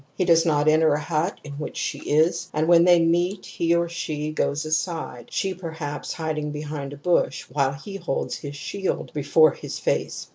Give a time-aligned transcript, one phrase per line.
[0.17, 3.75] He does not enter a hut in which she is, and when they meet he
[3.75, 9.13] or she goes aside, she perhaps hiding behind a bush while he holds his shield
[9.13, 10.25] before his face.